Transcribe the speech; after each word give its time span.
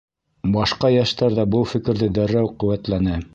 Башҡа 0.53 0.89
йәштәр 0.95 1.35
ҙә 1.41 1.45
был 1.57 1.67
фекерҙе 1.75 2.09
дәррәү 2.17 2.51
ҡеүәтләне. 2.65 3.21